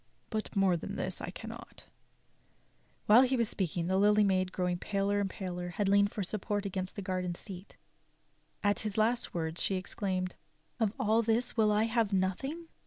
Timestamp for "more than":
0.55-0.95